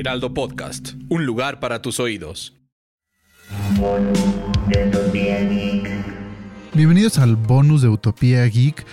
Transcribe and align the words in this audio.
Heraldo 0.00 0.32
Podcast, 0.32 0.94
un 1.10 1.26
lugar 1.26 1.60
para 1.60 1.82
tus 1.82 2.00
oídos. 2.00 2.54
Bienvenidos 6.72 7.18
al 7.18 7.36
bonus 7.36 7.82
de 7.82 7.88
Utopía 7.88 8.46
Geek. 8.46 8.86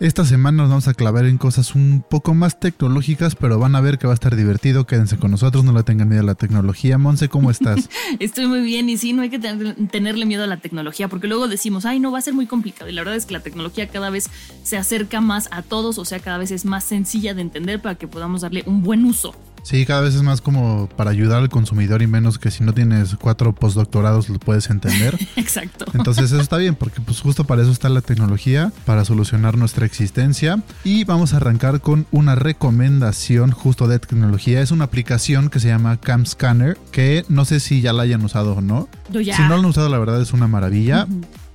Esta 0.00 0.26
semana 0.26 0.58
nos 0.58 0.68
vamos 0.68 0.86
a 0.86 0.92
clavar 0.92 1.24
en 1.24 1.38
cosas 1.38 1.74
un 1.74 2.04
poco 2.06 2.34
más 2.34 2.60
tecnológicas, 2.60 3.36
pero 3.36 3.58
van 3.58 3.74
a 3.74 3.80
ver 3.80 3.96
que 3.96 4.06
va 4.06 4.12
a 4.12 4.14
estar 4.14 4.36
divertido. 4.36 4.86
Quédense 4.86 5.16
con 5.16 5.30
nosotros, 5.30 5.64
no 5.64 5.72
le 5.72 5.82
tengan 5.82 6.10
miedo 6.10 6.20
a 6.20 6.26
la 6.26 6.34
tecnología. 6.34 6.98
Monse, 6.98 7.30
¿cómo 7.30 7.50
estás? 7.50 7.88
Estoy 8.18 8.46
muy 8.46 8.60
bien 8.60 8.90
y 8.90 8.98
sí, 8.98 9.14
no 9.14 9.22
hay 9.22 9.30
que 9.30 9.38
tenerle 9.38 10.26
miedo 10.26 10.44
a 10.44 10.46
la 10.46 10.58
tecnología, 10.58 11.08
porque 11.08 11.26
luego 11.26 11.48
decimos, 11.48 11.86
ay, 11.86 12.00
no 12.00 12.12
va 12.12 12.18
a 12.18 12.22
ser 12.22 12.34
muy 12.34 12.44
complicado. 12.44 12.90
Y 12.90 12.92
la 12.92 13.00
verdad 13.00 13.16
es 13.16 13.24
que 13.24 13.32
la 13.32 13.40
tecnología 13.40 13.88
cada 13.88 14.10
vez 14.10 14.28
se 14.62 14.76
acerca 14.76 15.22
más 15.22 15.48
a 15.52 15.62
todos, 15.62 15.96
o 15.96 16.04
sea, 16.04 16.20
cada 16.20 16.36
vez 16.36 16.50
es 16.50 16.66
más 16.66 16.84
sencilla 16.84 17.32
de 17.32 17.40
entender 17.40 17.80
para 17.80 17.94
que 17.94 18.06
podamos 18.06 18.42
darle 18.42 18.62
un 18.66 18.82
buen 18.82 19.06
uso. 19.06 19.34
Sí, 19.62 19.84
cada 19.86 20.00
vez 20.00 20.14
es 20.14 20.22
más 20.22 20.40
como 20.40 20.88
para 20.96 21.10
ayudar 21.10 21.38
al 21.38 21.48
consumidor 21.48 22.02
y 22.02 22.06
menos 22.06 22.38
que 22.38 22.50
si 22.50 22.64
no 22.64 22.72
tienes 22.72 23.16
cuatro 23.16 23.54
postdoctorados 23.54 24.28
lo 24.28 24.38
puedes 24.38 24.70
entender. 24.70 25.18
Exacto. 25.36 25.86
Entonces 25.94 26.32
eso 26.32 26.40
está 26.40 26.56
bien 26.56 26.74
porque 26.74 27.00
pues 27.00 27.20
justo 27.20 27.44
para 27.44 27.62
eso 27.62 27.70
está 27.70 27.88
la 27.88 28.00
tecnología, 28.00 28.72
para 28.84 29.04
solucionar 29.04 29.56
nuestra 29.56 29.86
existencia. 29.86 30.62
Y 30.84 31.04
vamos 31.04 31.34
a 31.34 31.38
arrancar 31.38 31.80
con 31.80 32.06
una 32.10 32.34
recomendación 32.34 33.50
justo 33.50 33.88
de 33.88 33.98
tecnología. 33.98 34.60
Es 34.60 34.70
una 34.70 34.84
aplicación 34.84 35.50
que 35.50 35.60
se 35.60 35.68
llama 35.68 35.98
Cam 35.98 36.26
Scanner 36.26 36.78
que 36.92 37.24
no 37.28 37.44
sé 37.44 37.60
si 37.60 37.80
ya 37.80 37.92
la 37.92 38.02
hayan 38.02 38.24
usado 38.24 38.54
o 38.54 38.60
no. 38.60 38.88
Yo 39.10 39.20
ya. 39.20 39.36
Si 39.36 39.42
no 39.42 39.50
la 39.50 39.56
han 39.56 39.64
usado 39.64 39.88
la 39.88 39.98
verdad 39.98 40.20
es 40.20 40.32
una 40.32 40.46
maravilla 40.46 41.06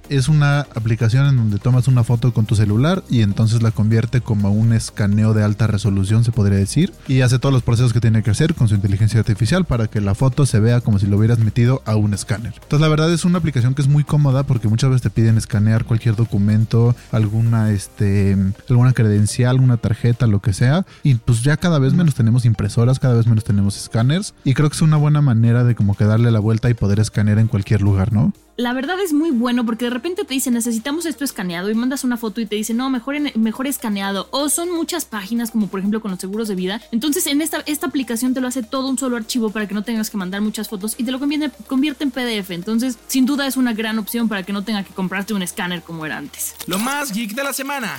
es 0.10 0.28
una 0.28 0.62
aplicación 0.76 1.28
en 1.28 1.38
donde 1.38 1.60
tomas 1.60 1.88
una 1.88 2.04
foto 2.04 2.34
con 2.34 2.46
tu 2.46 2.56
celular 2.56 3.04
y 3.10 3.22
entonces 3.22 3.62
la 3.62 3.72
convierte 3.72 4.22
como 4.22 4.52
un 4.52 4.74
escaneo 4.74 5.34
de 5.34 5.44
alta 5.44 5.68
resolución, 5.68 6.24
se 6.24 6.32
podría 6.32 6.58
decir, 6.58 6.94
y 7.08 7.22
hace 7.22 7.40
todos 7.40 7.54
los 7.54 7.64
procesos 7.64 7.94
que 7.94 8.02
tiene 8.02 8.24
que 8.24 8.32
hacer 8.32 8.54
con 8.54 8.68
su 8.68 8.76
inteligencia 8.76 9.20
artificial 9.20 9.66
para 9.66 9.88
que 9.88 10.02
la 10.02 10.16
foto 10.16 10.46
se 10.46 10.60
vea 10.60 10.82
como 10.82 11.00
si 11.00 11.08
lo 11.08 11.18
hubieras 11.18 11.40
metido 11.40 11.82
a 11.86 11.96
un 11.96 12.14
escáner. 12.14 12.54
Entonces 12.56 12.82
la 12.82 12.88
verdad 12.88 13.12
es 13.12 13.26
una 13.26 13.40
aplicación 13.40 13.74
que 13.74 13.82
es 13.82 13.88
muy 13.88 14.04
cómoda 14.04 14.44
porque 14.44 14.68
muchas 14.68 14.90
veces 14.90 15.02
te 15.02 15.10
piden 15.10 15.38
escanear 15.38 15.86
cualquier 15.86 16.16
documento, 16.16 16.96
alguna 17.12 17.72
este 17.72 18.38
alguna 18.70 18.94
credencial, 18.94 19.52
alguna 19.52 19.78
tarjeta, 19.78 20.28
lo 20.28 20.42
que 20.42 20.54
sea, 20.54 20.86
y 21.04 21.16
pues 21.16 21.44
ya 21.44 21.58
cada 21.58 21.80
vez 21.80 21.94
menos 21.94 22.16
tenemos 22.16 22.46
impresoras, 22.46 23.00
cada 23.00 23.16
vez 23.16 23.28
menos 23.28 23.44
tenemos 23.44 23.78
escáneres 23.78 24.34
y 24.44 24.54
creo 24.54 24.70
que 24.70 24.76
es 24.76 24.82
una 24.82 24.98
buena 24.98 25.22
manera 25.22 25.64
de 25.64 25.76
como 25.76 25.96
que 25.96 26.06
darle 26.06 26.32
la 26.32 26.40
vuelta 26.40 26.70
y 26.70 26.74
poder 26.74 27.00
escanear 27.00 27.40
en 27.40 27.48
cualquier 27.48 27.82
lugar, 27.82 28.14
¿no? 28.14 28.34
La 28.58 28.74
verdad 28.74 29.00
es 29.02 29.14
muy 29.14 29.32
bueno 29.32 29.66
porque 29.66 29.86
de 29.86 29.92
repente 29.92 30.24
te 30.24 30.34
dicen 30.34 30.54
necesitamos 30.54 31.06
esto 31.06 31.24
escaneado 31.24 31.70
y 31.70 31.76
mandas 31.76 32.04
una 32.04 32.18
foto 32.18 32.42
y 32.42 32.46
te 32.46 32.56
dicen 32.56 32.78
no, 32.78 32.90
mejor, 32.90 33.16
mejor 33.36 33.68
escaneado. 33.68 34.28
O 34.32 34.50
son 34.50 34.72
muchas 34.72 35.06
páginas 35.06 35.52
como 35.52 35.68
por 35.68 35.80
ejemplo 35.80 36.02
con 36.02 36.12
los 36.12 36.20
seguros 36.20 36.48
de 36.48 36.56
vida. 36.56 36.82
Entonces 36.92 37.28
en 37.28 37.42
esta, 37.42 37.64
esta 37.66 37.88
aplicación 37.88 38.34
te 38.34 38.42
lo 38.42 38.48
hace 38.48 38.64
todo 38.64 38.88
un 38.88 38.98
solo 38.98 39.18
archivo 39.18 39.50
para 39.50 39.68
que 39.68 39.74
no 39.74 39.84
tengas 39.84 40.10
que 40.10 40.18
mandar 40.18 40.42
muchas 40.42 40.70
fotos 40.70 40.96
y 40.98 41.04
te 41.04 41.12
lo 41.12 41.20
convierte, 41.20 42.04
en 42.04 42.12
PDF. 42.12 42.52
Entonces 42.52 42.98
sin 43.08 43.26
duda 43.26 43.48
es 43.48 43.58
una 43.58 43.74
gran 43.74 44.00
opción 44.00 44.30
para 44.30 44.44
que 44.44 44.54
no 44.54 44.64
tenga 44.64 44.84
que 44.84 44.94
comprarte 44.94 45.34
un 45.34 45.42
escáner 45.42 45.82
como 45.82 46.06
era 46.06 46.18
antes. 46.18 46.56
Lo 46.68 46.80
más 46.80 47.12
geek 47.12 47.34
de 47.34 47.44
la 47.44 47.54
semana. 47.54 47.98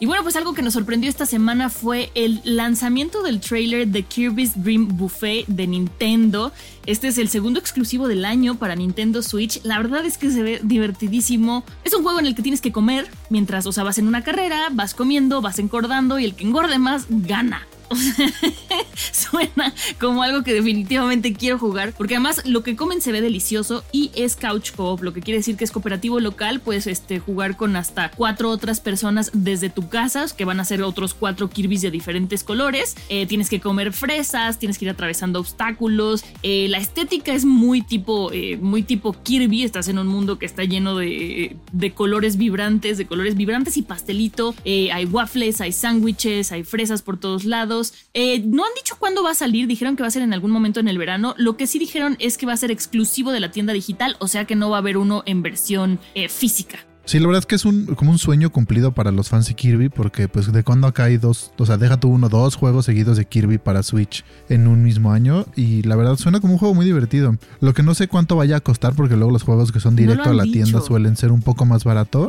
Y 0.00 0.06
bueno, 0.06 0.24
pues 0.24 0.34
algo 0.34 0.54
que 0.54 0.62
nos 0.62 0.74
sorprendió 0.74 1.08
esta 1.08 1.24
semana 1.24 1.70
fue 1.70 2.10
el 2.14 2.40
lanzamiento 2.44 3.22
del 3.22 3.40
trailer 3.40 3.86
de 3.86 4.02
Kirby's 4.02 4.60
Dream 4.60 4.88
Buffet 4.96 5.46
de 5.46 5.68
Nintendo. 5.68 6.52
Este 6.84 7.08
es 7.08 7.18
el 7.18 7.28
segundo 7.28 7.60
exclusivo 7.60 8.08
del 8.08 8.24
año 8.24 8.56
para 8.56 8.74
Nintendo 8.74 9.22
Switch. 9.22 9.62
La 9.62 9.78
verdad 9.78 10.04
es 10.04 10.18
que 10.18 10.30
se 10.30 10.42
ve 10.42 10.60
divertidísimo. 10.64 11.64
Es 11.84 11.94
un 11.94 12.02
juego 12.02 12.18
en 12.18 12.26
el 12.26 12.34
que 12.34 12.42
tienes 12.42 12.60
que 12.60 12.72
comer 12.72 13.08
mientras, 13.30 13.66
o 13.66 13.72
sea, 13.72 13.84
vas 13.84 13.98
en 13.98 14.08
una 14.08 14.24
carrera, 14.24 14.68
vas 14.72 14.94
comiendo, 14.94 15.40
vas 15.40 15.60
engordando 15.60 16.18
y 16.18 16.24
el 16.24 16.34
que 16.34 16.44
engorde 16.44 16.78
más 16.78 17.06
gana. 17.08 17.64
suena 19.12 19.74
como 20.00 20.22
algo 20.22 20.42
que 20.42 20.54
definitivamente 20.54 21.32
quiero 21.32 21.58
jugar, 21.58 21.92
porque 21.96 22.14
además 22.14 22.42
lo 22.44 22.62
que 22.62 22.76
comen 22.76 23.00
se 23.00 23.12
ve 23.12 23.20
delicioso 23.20 23.84
y 23.92 24.10
es 24.14 24.36
couch 24.36 24.72
co-op, 24.72 25.02
lo 25.02 25.12
que 25.12 25.20
quiere 25.20 25.38
decir 25.38 25.56
que 25.56 25.64
es 25.64 25.70
cooperativo 25.70 26.20
local, 26.20 26.60
puedes 26.60 26.86
este, 26.86 27.18
jugar 27.18 27.56
con 27.56 27.76
hasta 27.76 28.10
cuatro 28.10 28.50
otras 28.50 28.80
personas 28.80 29.30
desde 29.32 29.70
tu 29.70 29.88
casa, 29.88 30.24
que 30.36 30.44
van 30.44 30.60
a 30.60 30.64
ser 30.64 30.82
otros 30.82 31.14
cuatro 31.14 31.50
Kirby's 31.50 31.82
de 31.82 31.90
diferentes 31.90 32.44
colores. 32.44 32.96
Eh, 33.08 33.26
tienes 33.26 33.50
que 33.50 33.60
comer 33.60 33.92
fresas, 33.92 34.58
tienes 34.58 34.78
que 34.78 34.86
ir 34.86 34.90
atravesando 34.90 35.40
obstáculos. 35.40 36.24
Eh, 36.42 36.66
la 36.68 36.78
estética 36.78 37.32
es 37.32 37.44
muy 37.44 37.82
tipo, 37.82 38.32
eh, 38.32 38.56
muy 38.60 38.82
tipo 38.82 39.12
Kirby, 39.12 39.64
estás 39.64 39.88
en 39.88 39.98
un 39.98 40.06
mundo 40.06 40.38
que 40.38 40.46
está 40.46 40.64
lleno 40.64 40.96
de 40.96 41.92
colores 41.94 42.36
vibrantes, 42.36 42.98
de 42.98 43.06
colores 43.06 43.36
vibrantes 43.36 43.76
y 43.76 43.82
pastelito. 43.82 44.54
hay 44.64 45.04
waffles, 45.04 45.60
hay 45.60 45.72
sándwiches, 45.72 46.52
hay 46.52 46.64
fresas 46.64 47.02
por 47.02 47.18
todos 47.18 47.44
lados. 47.44 47.83
Eh, 48.14 48.40
no 48.46 48.64
han 48.64 48.72
dicho 48.74 48.96
cuándo 48.98 49.22
va 49.22 49.32
a 49.32 49.34
salir, 49.34 49.66
dijeron 49.66 49.96
que 49.96 50.02
va 50.02 50.08
a 50.08 50.12
ser 50.12 50.22
en 50.22 50.32
algún 50.32 50.50
momento 50.50 50.80
en 50.80 50.88
el 50.88 50.96
verano. 50.96 51.34
Lo 51.36 51.56
que 51.56 51.66
sí 51.66 51.78
dijeron 51.78 52.16
es 52.20 52.38
que 52.38 52.46
va 52.46 52.52
a 52.52 52.56
ser 52.56 52.70
exclusivo 52.70 53.32
de 53.32 53.40
la 53.40 53.50
tienda 53.50 53.72
digital, 53.72 54.16
o 54.20 54.28
sea 54.28 54.46
que 54.46 54.56
no 54.56 54.70
va 54.70 54.76
a 54.76 54.80
haber 54.80 54.96
uno 54.96 55.22
en 55.26 55.42
versión 55.42 55.98
eh, 56.14 56.28
física. 56.28 56.78
Sí, 57.06 57.18
la 57.18 57.26
verdad 57.26 57.40
es 57.40 57.46
que 57.46 57.54
es 57.54 57.66
un, 57.66 57.94
como 57.96 58.12
un 58.12 58.18
sueño 58.18 58.50
cumplido 58.50 58.92
para 58.92 59.10
los 59.10 59.28
fans 59.28 59.46
de 59.46 59.54
Kirby, 59.54 59.90
porque 59.90 60.26
pues 60.26 60.50
de 60.50 60.64
cuando 60.64 60.86
acá 60.86 61.04
hay 61.04 61.18
dos, 61.18 61.52
o 61.58 61.66
sea, 61.66 61.76
deja 61.76 62.00
tú 62.00 62.08
uno, 62.08 62.30
dos 62.30 62.56
juegos 62.56 62.86
seguidos 62.86 63.18
de 63.18 63.26
Kirby 63.26 63.58
para 63.58 63.82
Switch 63.82 64.24
en 64.48 64.66
un 64.66 64.82
mismo 64.82 65.12
año, 65.12 65.44
y 65.54 65.82
la 65.82 65.96
verdad 65.96 66.16
suena 66.16 66.40
como 66.40 66.54
un 66.54 66.58
juego 66.58 66.74
muy 66.74 66.86
divertido. 66.86 67.36
Lo 67.60 67.74
que 67.74 67.82
no 67.82 67.94
sé 67.94 68.08
cuánto 68.08 68.36
vaya 68.36 68.56
a 68.56 68.60
costar, 68.60 68.94
porque 68.94 69.16
luego 69.16 69.32
los 69.32 69.42
juegos 69.42 69.70
que 69.70 69.80
son 69.80 69.96
directo 69.96 70.30
a 70.30 70.34
la 70.34 70.44
tienda 70.44 70.80
suelen 70.80 71.16
ser 71.16 71.30
un 71.30 71.42
poco 71.42 71.66
más 71.66 71.84
barato. 71.84 72.28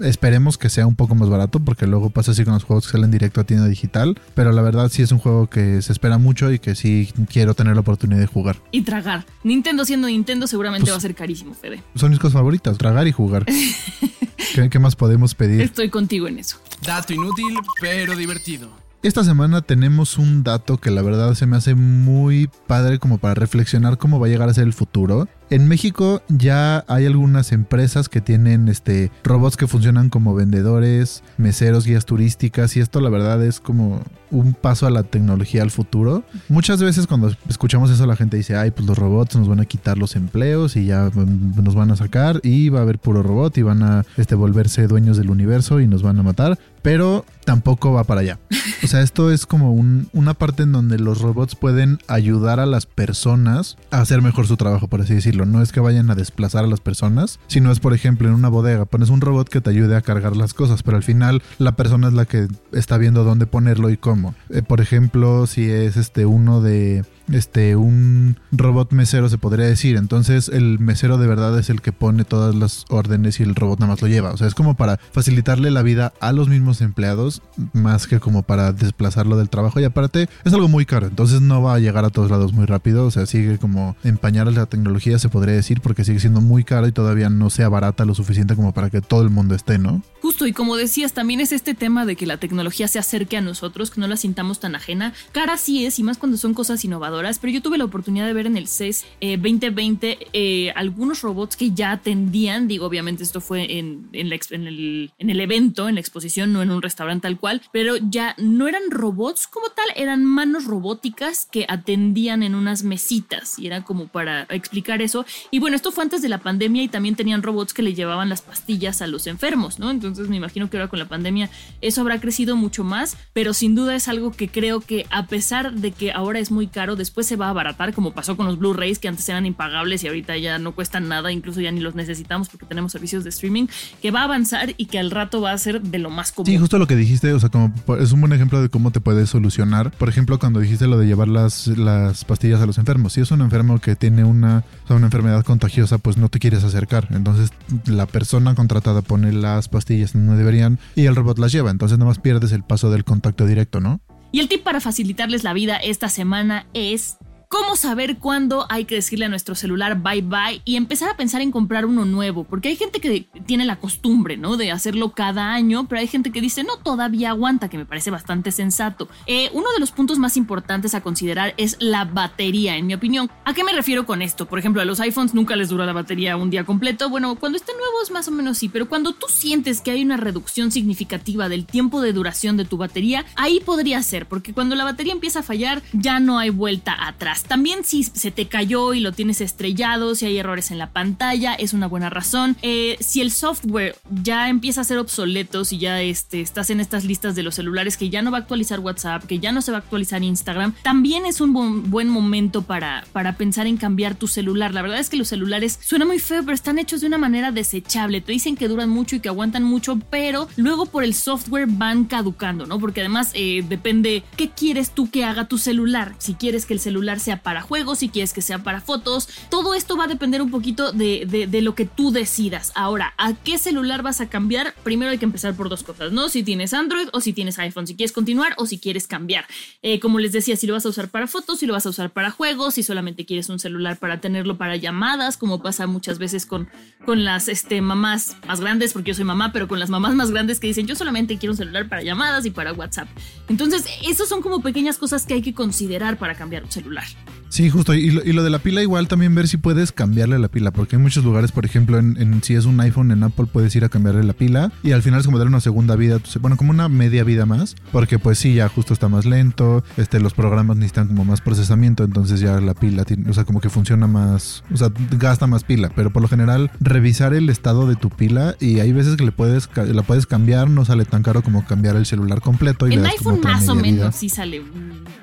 Esperemos 0.00 0.58
que 0.58 0.68
sea 0.68 0.86
un 0.86 0.94
poco 0.94 1.14
más 1.14 1.28
barato, 1.28 1.60
porque 1.60 1.86
luego 1.86 2.10
pasa 2.10 2.32
así 2.32 2.44
con 2.44 2.54
los 2.54 2.64
juegos 2.64 2.86
que 2.86 2.92
salen 2.92 3.10
directo 3.10 3.40
a 3.40 3.44
tienda 3.44 3.66
digital, 3.66 4.20
pero 4.34 4.52
la 4.52 4.62
verdad 4.62 4.90
sí 4.90 5.02
es 5.02 5.12
un 5.12 5.18
juego 5.18 5.48
que 5.48 5.80
se 5.82 5.92
espera 5.92 6.18
mucho 6.18 6.52
y 6.52 6.58
que 6.58 6.74
sí 6.74 7.12
quiero 7.30 7.54
tener 7.54 7.74
la 7.74 7.80
oportunidad 7.80 8.20
de 8.20 8.26
jugar. 8.26 8.56
Y 8.70 8.82
tragar. 8.82 9.26
Nintendo 9.44 9.84
siendo 9.84 10.08
Nintendo 10.08 10.46
seguramente 10.46 10.84
pues 10.84 10.94
va 10.94 10.98
a 10.98 11.00
ser 11.00 11.14
carísimo, 11.14 11.54
Fede. 11.54 11.82
Son 11.94 12.10
mis 12.10 12.18
cosas 12.18 12.34
favoritas, 12.34 12.78
tragar 12.78 13.06
y 13.06 13.12
jugar. 13.12 13.46
¿Qué, 14.70 14.78
más 14.78 14.96
podemos 14.96 15.34
pedir? 15.34 15.60
Estoy 15.60 15.90
contigo 15.90 16.28
en 16.28 16.38
eso. 16.38 16.58
Dato 16.82 17.12
inútil, 17.12 17.58
pero 17.80 18.16
divertido. 18.16 18.70
Esta 19.02 19.22
semana 19.22 19.60
tenemos 19.62 20.18
un 20.18 20.42
dato 20.42 20.78
que 20.78 20.90
la 20.90 21.02
verdad 21.02 21.34
se 21.34 21.46
me 21.46 21.56
hace 21.56 21.74
muy 21.74 22.48
padre 22.66 22.98
como 22.98 23.18
para 23.18 23.34
reflexionar 23.34 23.98
cómo 23.98 24.18
va 24.18 24.26
a 24.26 24.30
llegar 24.30 24.48
a 24.48 24.54
ser 24.54 24.64
el 24.64 24.72
futuro. 24.72 25.28
En 25.48 25.68
México 25.68 26.22
ya 26.28 26.84
hay 26.88 27.06
algunas 27.06 27.52
empresas 27.52 28.08
que 28.08 28.20
tienen 28.20 28.66
este 28.66 29.12
robots 29.22 29.56
que 29.56 29.68
funcionan 29.68 30.10
como 30.10 30.34
vendedores, 30.34 31.22
meseros, 31.36 31.86
guías 31.86 32.04
turísticas 32.04 32.76
y 32.76 32.80
esto 32.80 33.00
la 33.00 33.10
verdad 33.10 33.44
es 33.44 33.60
como 33.60 34.02
un 34.32 34.54
paso 34.54 34.88
a 34.88 34.90
la 34.90 35.04
tecnología 35.04 35.62
al 35.62 35.70
futuro. 35.70 36.24
Muchas 36.48 36.82
veces 36.82 37.06
cuando 37.06 37.30
escuchamos 37.48 37.92
eso 37.92 38.06
la 38.06 38.16
gente 38.16 38.36
dice, 38.36 38.56
"Ay, 38.56 38.72
pues 38.72 38.88
los 38.88 38.98
robots 38.98 39.36
nos 39.36 39.48
van 39.48 39.60
a 39.60 39.66
quitar 39.66 39.98
los 39.98 40.16
empleos 40.16 40.74
y 40.74 40.86
ya 40.86 41.10
nos 41.14 41.76
van 41.76 41.92
a 41.92 41.96
sacar 41.96 42.40
y 42.42 42.68
va 42.68 42.80
a 42.80 42.82
haber 42.82 42.98
puro 42.98 43.22
robot 43.22 43.56
y 43.56 43.62
van 43.62 43.84
a 43.84 44.04
este 44.16 44.34
volverse 44.34 44.88
dueños 44.88 45.16
del 45.16 45.30
universo 45.30 45.80
y 45.80 45.86
nos 45.86 46.02
van 46.02 46.18
a 46.18 46.24
matar." 46.24 46.58
Pero 46.82 47.24
tampoco 47.44 47.92
va 47.92 48.04
para 48.04 48.20
allá. 48.20 48.38
O 48.82 48.86
sea, 48.86 49.00
esto 49.00 49.30
es 49.30 49.46
como 49.46 49.72
una 49.72 50.34
parte 50.34 50.64
en 50.64 50.72
donde 50.72 50.98
los 50.98 51.20
robots 51.20 51.54
pueden 51.54 51.98
ayudar 52.08 52.60
a 52.60 52.66
las 52.66 52.86
personas 52.86 53.76
a 53.90 54.00
hacer 54.00 54.22
mejor 54.22 54.46
su 54.46 54.56
trabajo, 54.56 54.88
por 54.88 55.00
así 55.00 55.14
decirlo 55.14 55.46
no 55.46 55.62
es 55.62 55.72
que 55.72 55.80
vayan 55.80 56.10
a 56.10 56.14
desplazar 56.14 56.64
a 56.64 56.68
las 56.68 56.80
personas, 56.80 57.38
sino 57.46 57.70
es, 57.70 57.80
por 57.80 57.94
ejemplo, 57.94 58.28
en 58.28 58.34
una 58.34 58.48
bodega, 58.48 58.84
pones 58.84 59.10
un 59.10 59.20
robot 59.20 59.48
que 59.48 59.60
te 59.60 59.70
ayude 59.70 59.96
a 59.96 60.02
cargar 60.02 60.36
las 60.36 60.54
cosas, 60.54 60.82
pero 60.82 60.96
al 60.96 61.02
final 61.02 61.42
la 61.58 61.76
persona 61.76 62.08
es 62.08 62.14
la 62.14 62.26
que 62.26 62.48
está 62.72 62.98
viendo 62.98 63.24
dónde 63.24 63.46
ponerlo 63.46 63.90
y 63.90 63.96
cómo. 63.96 64.34
Eh, 64.50 64.62
por 64.62 64.80
ejemplo, 64.80 65.46
si 65.46 65.70
es 65.70 65.96
este 65.96 66.26
uno 66.26 66.60
de 66.60 67.04
este 67.32 67.76
un 67.76 68.38
robot 68.52 68.92
mesero 68.92 69.28
se 69.28 69.38
podría 69.38 69.66
decir. 69.66 69.96
Entonces 69.96 70.48
el 70.48 70.78
mesero 70.78 71.18
de 71.18 71.26
verdad 71.26 71.58
es 71.58 71.70
el 71.70 71.82
que 71.82 71.92
pone 71.92 72.24
todas 72.24 72.54
las 72.54 72.84
órdenes 72.88 73.40
y 73.40 73.42
el 73.42 73.54
robot 73.54 73.80
nada 73.80 73.92
más 73.92 74.02
lo 74.02 74.08
lleva. 74.08 74.32
O 74.32 74.36
sea, 74.36 74.46
es 74.46 74.54
como 74.54 74.76
para 74.76 74.98
facilitarle 75.12 75.70
la 75.70 75.82
vida 75.82 76.12
a 76.20 76.32
los 76.32 76.48
mismos 76.48 76.80
empleados 76.80 77.42
más 77.72 78.06
que 78.06 78.20
como 78.20 78.42
para 78.42 78.72
desplazarlo 78.72 79.36
del 79.36 79.50
trabajo. 79.50 79.80
Y 79.80 79.84
aparte 79.84 80.28
es 80.44 80.52
algo 80.52 80.68
muy 80.68 80.86
caro, 80.86 81.06
entonces 81.06 81.40
no 81.40 81.62
va 81.62 81.74
a 81.74 81.78
llegar 81.78 82.04
a 82.04 82.10
todos 82.10 82.30
lados 82.30 82.52
muy 82.52 82.66
rápido. 82.66 83.06
O 83.06 83.10
sea, 83.10 83.26
sigue 83.26 83.58
como 83.58 83.96
empañar 84.04 84.46
la 84.52 84.66
tecnología 84.66 85.18
se 85.18 85.28
podría 85.28 85.54
decir 85.54 85.80
porque 85.80 86.04
sigue 86.04 86.20
siendo 86.20 86.40
muy 86.40 86.64
caro 86.64 86.86
y 86.86 86.92
todavía 86.92 87.28
no 87.30 87.50
sea 87.50 87.68
barata 87.68 88.04
lo 88.04 88.14
suficiente 88.14 88.54
como 88.54 88.72
para 88.72 88.90
que 88.90 89.00
todo 89.00 89.22
el 89.22 89.30
mundo 89.30 89.54
esté, 89.54 89.78
¿no? 89.78 90.02
Justo, 90.20 90.46
y 90.46 90.52
como 90.52 90.76
decías, 90.76 91.12
también 91.12 91.40
es 91.40 91.52
este 91.52 91.74
tema 91.74 92.04
de 92.04 92.16
que 92.16 92.26
la 92.26 92.36
tecnología 92.38 92.88
se 92.88 92.98
acerque 92.98 93.36
a 93.36 93.40
nosotros, 93.40 93.90
que 93.90 94.00
no 94.00 94.08
la 94.08 94.16
sintamos 94.16 94.60
tan 94.60 94.74
ajena. 94.74 95.14
Cara 95.32 95.56
sí 95.56 95.86
es, 95.86 95.98
y 95.98 96.02
más 96.02 96.18
cuando 96.18 96.36
son 96.36 96.54
cosas 96.54 96.84
innovadoras, 96.84 97.15
pero 97.40 97.52
yo 97.52 97.62
tuve 97.62 97.78
la 97.78 97.84
oportunidad 97.84 98.26
de 98.26 98.32
ver 98.32 98.46
en 98.46 98.56
el 98.56 98.68
CES 98.68 99.04
2020 99.20 100.10
eh, 100.10 100.28
eh, 100.32 100.72
algunos 100.76 101.22
robots 101.22 101.56
que 101.56 101.72
ya 101.72 101.92
atendían, 101.92 102.68
digo, 102.68 102.86
obviamente 102.86 103.22
esto 103.22 103.40
fue 103.40 103.78
en, 103.78 104.08
el, 104.12 105.12
en 105.18 105.30
el 105.30 105.40
evento, 105.40 105.88
en 105.88 105.94
la 105.94 106.00
exposición, 106.00 106.52
no 106.52 106.62
en 106.62 106.70
un 106.70 106.82
restaurante 106.82 107.16
tal 107.22 107.38
cual, 107.38 107.62
pero 107.72 107.96
ya 107.96 108.34
no 108.38 108.68
eran 108.68 108.82
robots 108.90 109.46
como 109.46 109.70
tal, 109.70 109.86
eran 109.96 110.24
manos 110.24 110.64
robóticas 110.64 111.48
que 111.50 111.66
atendían 111.68 112.42
en 112.42 112.54
unas 112.54 112.82
mesitas, 112.82 113.58
y 113.58 113.66
era 113.66 113.84
como 113.84 114.06
para 114.08 114.42
explicar 114.50 115.02
eso. 115.02 115.24
Y 115.50 115.58
bueno, 115.58 115.76
esto 115.76 115.92
fue 115.92 116.04
antes 116.04 116.22
de 116.22 116.28
la 116.28 116.38
pandemia 116.38 116.82
y 116.82 116.88
también 116.88 117.16
tenían 117.16 117.42
robots 117.42 117.72
que 117.72 117.82
le 117.82 117.94
llevaban 117.94 118.28
las 118.28 118.42
pastillas 118.42 119.02
a 119.02 119.06
los 119.06 119.26
enfermos, 119.26 119.78
¿no? 119.78 119.90
Entonces 119.90 120.28
me 120.28 120.36
imagino 120.36 120.68
que 120.70 120.76
ahora 120.76 120.88
con 120.88 120.98
la 120.98 121.08
pandemia 121.08 121.50
eso 121.80 122.00
habrá 122.00 122.20
crecido 122.20 122.56
mucho 122.56 122.84
más, 122.84 123.16
pero 123.32 123.54
sin 123.54 123.74
duda 123.74 123.94
es 123.94 124.08
algo 124.08 124.32
que 124.32 124.48
creo 124.48 124.80
que 124.80 125.06
a 125.10 125.26
pesar 125.26 125.72
de 125.72 125.92
que 125.92 126.12
ahora 126.12 126.38
es 126.38 126.50
muy 126.50 126.66
caro, 126.66 126.96
después 127.06 127.26
se 127.26 127.36
va 127.36 127.46
a 127.46 127.50
abaratar, 127.50 127.94
como 127.94 128.12
pasó 128.12 128.36
con 128.36 128.46
los 128.46 128.58
Blu-rays 128.58 128.98
que 128.98 129.08
antes 129.08 129.28
eran 129.28 129.46
impagables 129.46 130.02
y 130.04 130.08
ahorita 130.08 130.36
ya 130.36 130.58
no 130.58 130.72
cuestan 130.72 131.08
nada, 131.08 131.32
incluso 131.32 131.60
ya 131.60 131.70
ni 131.70 131.80
los 131.80 131.94
necesitamos 131.94 132.48
porque 132.48 132.66
tenemos 132.66 132.92
servicios 132.92 133.24
de 133.24 133.30
streaming, 133.30 133.66
que 134.02 134.10
va 134.10 134.20
a 134.20 134.24
avanzar 134.24 134.74
y 134.76 134.86
que 134.86 134.98
al 134.98 135.10
rato 135.10 135.40
va 135.40 135.52
a 135.52 135.58
ser 135.58 135.80
de 135.80 135.98
lo 135.98 136.10
más 136.10 136.32
común. 136.32 136.46
Sí, 136.46 136.58
justo 136.58 136.78
lo 136.78 136.86
que 136.86 136.96
dijiste, 136.96 137.32
o 137.32 137.40
sea, 137.40 137.48
como 137.48 137.72
es 137.98 138.12
un 138.12 138.20
buen 138.20 138.32
ejemplo 138.32 138.60
de 138.60 138.68
cómo 138.68 138.90
te 138.90 139.00
puedes 139.00 139.30
solucionar. 139.30 139.90
Por 139.92 140.08
ejemplo, 140.08 140.38
cuando 140.38 140.60
dijiste 140.60 140.86
lo 140.86 140.98
de 140.98 141.06
llevar 141.06 141.28
las, 141.28 141.68
las 141.68 142.24
pastillas 142.24 142.60
a 142.60 142.66
los 142.66 142.78
enfermos, 142.78 143.12
si 143.12 143.20
es 143.20 143.30
un 143.30 143.40
enfermo 143.40 143.80
que 143.80 143.96
tiene 143.96 144.24
una, 144.24 144.64
una 144.88 145.06
enfermedad 145.06 145.44
contagiosa, 145.44 145.98
pues 145.98 146.16
no 146.16 146.28
te 146.28 146.38
quieres 146.38 146.64
acercar. 146.64 147.08
Entonces 147.12 147.50
la 147.86 148.06
persona 148.06 148.54
contratada 148.54 149.02
pone 149.02 149.32
las 149.32 149.68
pastillas 149.68 150.12
donde 150.12 150.36
deberían 150.36 150.78
y 150.94 151.06
el 151.06 151.14
robot 151.14 151.38
las 151.38 151.52
lleva. 151.52 151.70
Entonces 151.70 151.98
nada 151.98 152.08
más 152.08 152.18
pierdes 152.18 152.52
el 152.52 152.64
paso 152.64 152.90
del 152.90 153.04
contacto 153.04 153.46
directo, 153.46 153.80
¿no? 153.80 154.00
Y 154.32 154.40
el 154.40 154.48
tip 154.48 154.62
para 154.62 154.80
facilitarles 154.80 155.44
la 155.44 155.52
vida 155.52 155.76
esta 155.76 156.08
semana 156.08 156.66
es 156.74 157.16
cómo 157.48 157.76
saber 157.76 158.18
cuándo 158.18 158.66
hay 158.68 158.84
que 158.84 158.96
decirle 158.96 159.26
a 159.26 159.28
nuestro 159.28 159.54
celular 159.54 160.02
bye 160.02 160.22
bye 160.22 160.62
y 160.64 160.76
empezar 160.76 161.10
a 161.10 161.16
pensar 161.16 161.40
en 161.40 161.52
comprar 161.52 161.86
uno 161.86 162.04
nuevo, 162.04 162.44
porque 162.44 162.68
hay 162.68 162.76
gente 162.76 163.00
que 163.00 163.28
tiene 163.46 163.64
la 163.64 163.76
costumbre, 163.76 164.36
¿no? 164.36 164.56
De 164.56 164.70
hacerlo 164.70 165.12
cada 165.12 165.52
año, 165.52 165.86
pero 165.88 166.00
hay 166.00 166.06
gente 166.06 166.30
que 166.32 166.40
dice, 166.40 166.64
no, 166.64 166.76
todavía 166.78 167.30
aguanta, 167.30 167.68
que 167.68 167.78
me 167.78 167.86
parece 167.86 168.10
bastante 168.10 168.52
sensato. 168.52 169.08
Eh, 169.26 169.50
uno 169.52 169.66
de 169.72 169.80
los 169.80 169.92
puntos 169.92 170.18
más 170.18 170.36
importantes 170.36 170.94
a 170.94 171.00
considerar 171.00 171.54
es 171.56 171.76
la 171.80 172.04
batería, 172.04 172.76
en 172.76 172.86
mi 172.86 172.94
opinión. 172.94 173.30
¿A 173.44 173.54
qué 173.54 173.64
me 173.64 173.72
refiero 173.72 174.06
con 174.06 174.22
esto? 174.22 174.46
Por 174.46 174.58
ejemplo, 174.58 174.82
a 174.82 174.84
los 174.84 175.00
iPhones 175.00 175.34
nunca 175.34 175.56
les 175.56 175.68
dura 175.68 175.86
la 175.86 175.92
batería 175.92 176.36
un 176.36 176.50
día 176.50 176.64
completo. 176.64 177.08
Bueno, 177.10 177.36
cuando 177.36 177.56
estén 177.56 177.76
nuevos 177.76 178.10
más 178.10 178.28
o 178.28 178.30
menos 178.30 178.58
sí, 178.58 178.68
pero 178.68 178.88
cuando 178.88 179.12
tú 179.12 179.26
sientes 179.28 179.80
que 179.80 179.90
hay 179.90 180.02
una 180.02 180.16
reducción 180.16 180.70
significativa 180.72 181.48
del 181.48 181.66
tiempo 181.66 182.00
de 182.00 182.12
duración 182.12 182.56
de 182.56 182.64
tu 182.64 182.76
batería, 182.76 183.24
ahí 183.36 183.60
podría 183.60 184.02
ser, 184.02 184.26
porque 184.26 184.52
cuando 184.52 184.74
la 184.74 184.84
batería 184.84 185.12
empieza 185.12 185.40
a 185.40 185.42
fallar, 185.42 185.82
ya 185.92 186.20
no 186.20 186.38
hay 186.38 186.50
vuelta 186.50 187.06
atrás. 187.06 187.35
También 187.44 187.84
si 187.84 188.02
se 188.02 188.30
te 188.30 188.46
cayó 188.46 188.94
y 188.94 189.00
lo 189.00 189.12
tienes 189.12 189.40
estrellado, 189.40 190.14
si 190.14 190.26
hay 190.26 190.38
errores 190.38 190.70
en 190.70 190.78
la 190.78 190.90
pantalla, 190.90 191.54
es 191.54 191.72
una 191.72 191.86
buena 191.86 192.10
razón. 192.10 192.56
Eh, 192.62 192.96
si 193.00 193.20
el 193.20 193.30
software 193.30 193.96
ya 194.22 194.48
empieza 194.48 194.80
a 194.80 194.84
ser 194.84 194.98
obsoleto, 194.98 195.64
si 195.64 195.78
ya 195.78 196.00
este, 196.02 196.40
estás 196.40 196.70
en 196.70 196.80
estas 196.80 197.04
listas 197.04 197.34
de 197.34 197.42
los 197.42 197.54
celulares 197.54 197.96
que 197.96 198.10
ya 198.10 198.22
no 198.22 198.30
va 198.30 198.38
a 198.38 198.40
actualizar 198.42 198.80
WhatsApp, 198.80 199.24
que 199.24 199.38
ya 199.38 199.52
no 199.52 199.62
se 199.62 199.72
va 199.72 199.78
a 199.78 199.80
actualizar 199.80 200.22
Instagram, 200.22 200.74
también 200.82 201.26
es 201.26 201.40
un 201.40 201.90
buen 201.90 202.08
momento 202.08 202.62
para, 202.62 203.04
para 203.12 203.36
pensar 203.36 203.66
en 203.66 203.76
cambiar 203.76 204.14
tu 204.14 204.28
celular. 204.28 204.74
La 204.74 204.82
verdad 204.82 204.98
es 204.98 205.08
que 205.08 205.16
los 205.16 205.28
celulares 205.28 205.78
suena 205.82 206.04
muy 206.04 206.18
feo, 206.18 206.42
pero 206.42 206.54
están 206.54 206.78
hechos 206.78 207.00
de 207.00 207.06
una 207.06 207.18
manera 207.18 207.52
desechable. 207.52 208.20
Te 208.20 208.32
dicen 208.32 208.56
que 208.56 208.68
duran 208.68 208.90
mucho 208.90 209.16
y 209.16 209.20
que 209.20 209.28
aguantan 209.28 209.64
mucho, 209.64 209.98
pero 210.10 210.48
luego 210.56 210.86
por 210.86 211.04
el 211.04 211.14
software 211.14 211.66
van 211.68 212.04
caducando, 212.04 212.66
¿no? 212.66 212.78
Porque 212.78 213.00
además 213.00 213.30
eh, 213.34 213.64
depende 213.68 214.22
qué 214.36 214.50
quieres 214.50 214.90
tú 214.90 215.10
que 215.10 215.24
haga 215.24 215.48
tu 215.48 215.58
celular. 215.58 216.14
Si 216.18 216.34
quieres 216.34 216.66
que 216.66 216.74
el 216.74 216.80
celular 216.80 217.20
sea 217.26 217.42
para 217.42 217.60
juegos, 217.60 217.98
si 217.98 218.08
quieres 218.08 218.32
que 218.32 218.40
sea 218.40 218.60
para 218.60 218.80
fotos. 218.80 219.28
Todo 219.50 219.74
esto 219.74 219.96
va 219.96 220.04
a 220.04 220.06
depender 220.06 220.40
un 220.40 220.50
poquito 220.50 220.92
de, 220.92 221.48
lo 221.60 221.74
que 221.74 221.84
tú 221.84 222.12
decidas. 222.12 222.72
Ahora, 222.74 223.14
¿a 223.18 223.34
qué 223.34 223.58
celular 223.58 224.02
vas 224.02 224.20
a 224.20 224.28
cambiar? 224.28 224.74
Primero 224.84 225.10
hay 225.10 225.18
que 225.18 225.24
empezar 225.24 225.54
por 225.54 225.68
dos 225.68 225.82
cosas, 225.82 226.12
¿no? 226.12 226.28
Si 226.28 226.44
tienes 226.44 226.72
Android 226.72 227.08
o 227.12 227.20
si 227.20 227.32
tienes 227.32 227.58
iPhone, 227.58 227.86
si 227.86 227.96
quieres 227.96 228.12
continuar 228.12 228.54
o 228.58 228.66
si 228.66 228.78
quieres 228.78 229.08
cambiar. 229.08 229.44
Eh, 229.82 229.98
como 229.98 230.20
les 230.20 230.32
decía, 230.32 230.56
si 230.56 230.66
lo 230.66 230.74
vas 230.74 230.86
a 230.86 230.88
usar 230.88 231.08
para 231.08 231.26
fotos, 231.26 231.58
si 231.58 231.66
lo 231.66 231.72
vas 231.72 231.86
a 231.86 231.90
usar 231.90 232.10
para 232.10 232.30
juegos, 232.30 232.74
si 232.74 232.82
solamente 232.82 233.26
quieres 233.26 233.48
un 233.48 233.58
celular 233.58 233.98
para 233.98 234.20
tenerlo 234.20 234.56
para 234.56 234.76
llamadas, 234.76 235.36
como 235.36 235.60
pasa 235.60 235.86
muchas 235.88 236.18
veces 236.18 236.46
con, 236.46 236.68
con 237.04 237.24
las 237.24 237.48
este, 237.48 237.80
mamás 237.80 238.36
más 238.46 238.60
grandes, 238.60 238.92
porque 238.92 239.08
yo 239.08 239.14
soy 239.14 239.24
mamá, 239.24 239.52
pero 239.52 239.66
con 239.66 239.80
las 239.80 239.90
mamás 239.90 240.14
más 240.14 240.30
grandes 240.30 240.60
que 240.60 240.68
dicen 240.68 240.86
yo 240.86 240.94
solamente 240.94 241.38
quiero 241.38 241.54
un 241.54 241.56
celular 241.56 241.88
para 241.88 242.02
llamadas 242.02 242.46
y 242.46 242.50
para 242.50 242.72
WhatsApp. 242.72 243.08
Entonces, 243.48 243.84
esos 244.06 244.28
son 244.28 244.42
como 244.42 244.60
pequeñas 244.60 244.98
cosas 244.98 245.26
que 245.26 245.34
hay 245.34 245.42
que 245.42 245.54
considerar 245.54 246.18
para 246.18 246.34
cambiar 246.34 246.64
un 246.64 246.70
celular. 246.70 247.06
much. 247.24 247.45
Sí, 247.56 247.70
justo. 247.70 247.94
Y 247.94 248.10
lo, 248.10 248.42
de 248.44 248.50
la 248.50 248.58
pila, 248.58 248.82
igual 248.82 249.08
también 249.08 249.34
ver 249.34 249.48
si 249.48 249.56
puedes 249.56 249.90
cambiarle 249.90 250.38
la 250.38 250.48
pila. 250.48 250.72
Porque 250.72 250.96
hay 250.96 251.00
muchos 251.00 251.24
lugares, 251.24 251.52
por 251.52 251.64
ejemplo, 251.64 251.98
en, 251.98 252.42
si 252.42 252.52
es 252.52 252.66
un 252.66 252.78
iPhone 252.80 253.10
en 253.12 253.22
Apple, 253.22 253.46
puedes 253.50 253.74
ir 253.74 253.82
a 253.82 253.88
cambiarle 253.88 254.24
la 254.24 254.34
pila. 254.34 254.72
Y 254.82 254.92
al 254.92 255.00
final 255.00 255.20
es 255.20 255.24
como 255.24 255.38
darle 255.38 255.48
una 255.48 255.60
segunda 255.60 255.96
vida. 255.96 256.18
Bueno, 256.42 256.58
como 256.58 256.72
una 256.72 256.90
media 256.90 257.24
vida 257.24 257.46
más. 257.46 257.74
Porque 257.92 258.18
pues 258.18 258.38
sí, 258.38 258.52
ya 258.52 258.68
justo 258.68 258.92
está 258.92 259.08
más 259.08 259.24
lento. 259.24 259.82
Este, 259.96 260.20
los 260.20 260.34
programas 260.34 260.76
necesitan 260.76 261.08
como 261.08 261.24
más 261.24 261.40
procesamiento. 261.40 262.04
Entonces 262.04 262.40
ya 262.40 262.60
la 262.60 262.74
pila, 262.74 263.06
tiene, 263.06 263.30
o 263.30 263.32
sea, 263.32 263.44
como 263.44 263.62
que 263.62 263.70
funciona 263.70 264.06
más. 264.06 264.62
O 264.70 264.76
sea, 264.76 264.90
gasta 265.12 265.46
más 265.46 265.64
pila. 265.64 265.90
Pero 265.96 266.12
por 266.12 266.20
lo 266.20 266.28
general, 266.28 266.70
revisar 266.78 267.32
el 267.32 267.48
estado 267.48 267.88
de 267.88 267.96
tu 267.96 268.10
pila. 268.10 268.54
Y 268.60 268.80
hay 268.80 268.92
veces 268.92 269.16
que 269.16 269.24
le 269.24 269.32
puedes, 269.32 269.70
la 269.74 270.02
puedes 270.02 270.26
cambiar. 270.26 270.68
No 270.68 270.84
sale 270.84 271.06
tan 271.06 271.22
caro 271.22 271.40
como 271.40 271.64
cambiar 271.64 271.96
el 271.96 272.04
celular 272.04 272.42
completo. 272.42 272.86
Y 272.86 272.92
en 272.92 273.06
iPhone 273.06 273.40
más 273.42 273.66
o 273.70 273.74
menos 273.74 274.14
sí 274.14 274.28
sale 274.28 274.60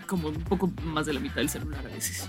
como 0.07 0.29
un 0.29 0.35
poco 0.35 0.71
más 0.83 1.05
de 1.05 1.13
la 1.13 1.19
mitad 1.19 1.35
del 1.37 1.49
celular 1.49 1.85
a 1.85 1.89
veces. 1.89 2.22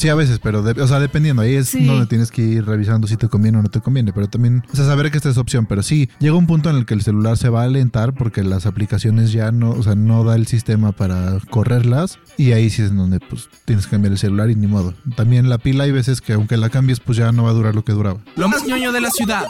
Sí, 0.00 0.08
a 0.08 0.14
veces, 0.14 0.38
pero 0.38 0.60
o 0.62 0.86
sea, 0.86 0.98
dependiendo, 0.98 1.42
ahí 1.42 1.56
es 1.56 1.72
donde 1.72 2.06
tienes 2.06 2.30
que 2.30 2.40
ir 2.40 2.64
revisando 2.64 3.06
si 3.06 3.18
te 3.18 3.28
conviene 3.28 3.58
o 3.58 3.62
no 3.62 3.68
te 3.68 3.82
conviene, 3.82 4.14
pero 4.14 4.28
también, 4.28 4.64
o 4.72 4.74
sea, 4.74 4.86
saber 4.86 5.10
que 5.10 5.18
esta 5.18 5.28
es 5.28 5.36
opción, 5.36 5.66
pero 5.66 5.82
sí, 5.82 6.08
llega 6.20 6.36
un 6.36 6.46
punto 6.46 6.70
en 6.70 6.76
el 6.76 6.86
que 6.86 6.94
el 6.94 7.02
celular 7.02 7.36
se 7.36 7.50
va 7.50 7.60
a 7.60 7.64
alentar 7.64 8.14
porque 8.14 8.42
las 8.42 8.64
aplicaciones 8.64 9.30
ya 9.30 9.52
no, 9.52 9.72
o 9.72 9.82
sea, 9.82 9.96
no 9.96 10.24
da 10.24 10.36
el 10.36 10.46
sistema 10.46 10.92
para 10.92 11.38
correrlas 11.50 12.18
y 12.38 12.52
ahí 12.52 12.70
sí 12.70 12.80
es 12.80 12.96
donde 12.96 13.20
pues 13.20 13.50
tienes 13.66 13.84
que 13.84 13.90
cambiar 13.90 14.12
el 14.12 14.18
celular 14.18 14.48
y 14.48 14.54
ni 14.54 14.68
modo. 14.68 14.94
También 15.16 15.50
la 15.50 15.58
pila 15.58 15.84
hay 15.84 15.92
veces 15.92 16.22
que 16.22 16.32
aunque 16.32 16.56
la 16.56 16.70
cambies 16.70 17.00
pues 17.00 17.18
ya 17.18 17.30
no 17.30 17.42
va 17.42 17.50
a 17.50 17.54
durar 17.54 17.74
lo 17.74 17.84
que 17.84 17.92
duraba. 17.92 18.20
Lo 18.36 18.48
más 18.48 18.66
ñoño 18.66 18.92
de 18.92 19.02
la 19.02 19.10
ciudad. 19.10 19.44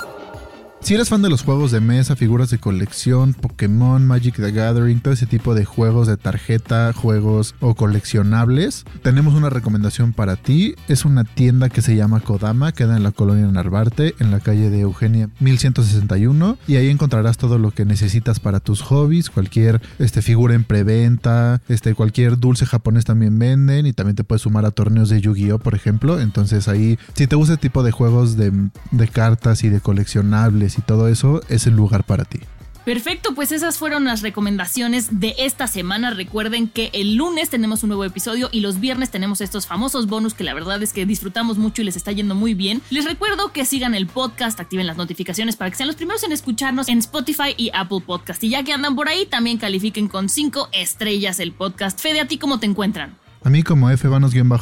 Si 0.83 0.95
eres 0.95 1.11
fan 1.11 1.21
de 1.21 1.29
los 1.29 1.43
juegos 1.43 1.71
de 1.71 1.81
mesa, 1.81 2.17
figuras 2.17 2.49
de 2.49 2.59
colección, 2.59 3.35
Pokémon, 3.35 4.05
Magic 4.07 4.37
the 4.37 4.51
Gathering, 4.51 5.01
todo 5.01 5.13
ese 5.13 5.27
tipo 5.27 5.55
de 5.55 5.67
juegos 5.67 6.09
de 6.09 6.17
tarjeta, 6.17 6.93
juegos 6.95 7.55
o 7.61 7.75
coleccionables, 7.75 8.87
tenemos 9.03 9.35
una 9.35 9.51
recomendación 9.51 10.15
para 10.15 10.37
ti. 10.37 10.75
Es 10.89 11.05
una 11.05 11.25
tienda 11.25 11.69
que 11.69 11.83
se 11.83 11.97
llama 11.97 12.21
Kodama, 12.21 12.73
queda 12.73 12.97
en 12.97 13.03
la 13.03 13.13
colonia 13.13 13.47
Narvarte, 13.47 14.15
en 14.21 14.31
la 14.31 14.41
calle 14.41 14.71
de 14.71 14.81
Eugenia 14.81 15.29
1161, 15.39 16.59
y 16.67 16.77
ahí 16.77 16.89
encontrarás 16.89 17.37
todo 17.37 17.59
lo 17.59 17.73
que 17.73 17.85
necesitas 17.85 18.41
para 18.41 18.59
tus 18.59 18.81
hobbies, 18.81 19.29
cualquier 19.29 19.83
este, 19.99 20.23
figura 20.23 20.55
en 20.55 20.65
preventa, 20.65 21.61
este, 21.69 21.95
cualquier 21.95 22.39
dulce 22.39 22.65
japonés 22.65 23.05
también 23.05 23.39
venden, 23.39 23.85
y 23.85 23.93
también 23.93 24.17
te 24.17 24.25
puedes 24.25 24.43
sumar 24.43 24.65
a 24.65 24.71
torneos 24.71 25.11
de 25.11 25.21
Yu-Gi-Oh, 25.21 25.59
por 25.59 25.75
ejemplo. 25.75 26.19
Entonces 26.21 26.69
ahí, 26.69 26.99
si 27.15 27.27
te 27.27 27.37
gusta 27.37 27.55
este 27.55 27.69
tipo 27.69 27.83
de 27.83 27.93
juegos 27.93 28.37
de 28.39 28.71
cartas 29.13 29.63
y 29.63 29.69
de 29.69 29.81
coleccionables, 29.81 30.70
y 30.79 30.83
todo 30.83 31.09
eso, 31.09 31.41
es 31.49 31.67
el 31.67 31.75
lugar 31.75 32.05
para 32.05 32.25
ti. 32.25 32.41
Perfecto, 32.85 33.35
pues 33.35 33.53
esas 33.53 33.77
fueron 33.77 34.05
las 34.05 34.23
recomendaciones 34.23 35.21
de 35.21 35.35
esta 35.39 35.67
semana. 35.67 36.11
Recuerden 36.11 36.67
que 36.67 36.91
el 36.95 37.15
lunes 37.15 37.51
tenemos 37.51 37.83
un 37.83 37.89
nuevo 37.91 38.05
episodio 38.05 38.49
y 38.53 38.61
los 38.61 38.81
viernes 38.81 39.11
tenemos 39.11 39.43
estos 39.43 39.67
famosos 39.67 40.07
bonus 40.07 40.33
que 40.33 40.45
la 40.45 40.55
verdad 40.55 40.83
es 40.83 40.95
que 40.95 41.05
disfrutamos 41.05 41.59
mucho 41.59 41.83
y 41.83 41.85
les 41.85 41.97
está 41.97 42.11
yendo 42.13 42.35
muy 42.35 42.55
bien. 42.55 42.81
Les 42.89 43.05
recuerdo 43.05 43.53
que 43.53 43.67
sigan 43.67 43.95
el 43.95 44.07
podcast, 44.07 44.59
activen 44.59 44.87
las 44.87 44.97
notificaciones 44.97 45.57
para 45.57 45.71
que 45.71 45.77
sean 45.77 45.89
los 45.89 45.97
primeros 45.97 46.25
en 46.25 46.33
escucharnos 46.33 46.89
en 46.89 46.99
Spotify 46.99 47.55
y 47.57 47.71
Apple 47.75 48.01
Podcast. 48.05 48.43
Y 48.45 48.49
ya 48.49 48.65
que 48.65 48.73
andan 48.73 48.97
por 48.97 49.09
ahí, 49.09 49.27
también 49.27 49.59
califiquen 49.59 50.09
con 50.09 50.31
5 50.31 50.71
estrellas 50.73 51.39
el 51.39 51.53
podcast. 51.53 52.01
Fede, 52.01 52.21
¿a 52.21 52.29
ti 52.29 52.39
cómo 52.39 52.61
te 52.61 52.67
encuentran? 52.67 53.15
A 53.45 53.51
mí 53.51 53.63
como 53.63 53.91
F 53.91 54.09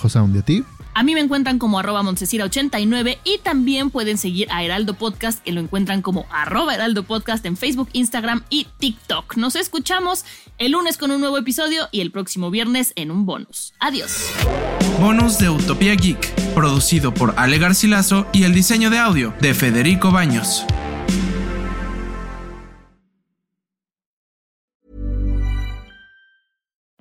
sound 0.08 0.36
¿y 0.36 0.38
a 0.38 0.42
ti? 0.42 0.64
A 0.98 1.04
mí 1.04 1.14
me 1.14 1.20
encuentran 1.20 1.60
como 1.60 1.78
arroba 1.78 2.02
89 2.02 3.20
y 3.22 3.38
también 3.38 3.90
pueden 3.90 4.18
seguir 4.18 4.48
a 4.50 4.64
Heraldo 4.64 4.94
Podcast, 4.94 5.40
que 5.44 5.52
lo 5.52 5.60
encuentran 5.60 6.02
como 6.02 6.26
arroba 6.28 6.74
Heraldo 6.74 7.04
Podcast 7.04 7.46
en 7.46 7.56
Facebook, 7.56 7.88
Instagram 7.92 8.42
y 8.50 8.66
TikTok. 8.80 9.36
Nos 9.36 9.54
escuchamos 9.54 10.24
el 10.58 10.72
lunes 10.72 10.96
con 10.96 11.12
un 11.12 11.20
nuevo 11.20 11.38
episodio 11.38 11.88
y 11.92 12.00
el 12.00 12.10
próximo 12.10 12.50
viernes 12.50 12.94
en 12.96 13.12
un 13.12 13.26
bonus. 13.26 13.74
Adiós. 13.78 14.24
Bonus 15.00 15.38
de 15.38 15.48
Utopía 15.50 15.94
Geek, 15.94 16.34
producido 16.54 17.14
por 17.14 17.32
Ale 17.36 17.58
Garcilaso 17.58 18.26
y 18.32 18.42
el 18.42 18.52
diseño 18.52 18.90
de 18.90 18.98
audio 18.98 19.32
de 19.40 19.54
Federico 19.54 20.10
Baños. 20.10 20.66